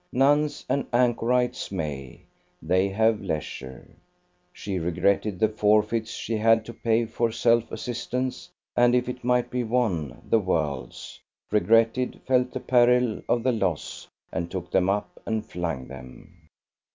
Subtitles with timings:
[0.11, 2.21] Nuns and anchorites may;
[2.59, 3.87] they have leisure.
[4.51, 9.51] She regretted the forfeits she had to pay for self assistance, and, if it might
[9.51, 11.19] be won, the world's;
[11.51, 16.49] regretted, felt the peril of the loss, and took them up and flung them.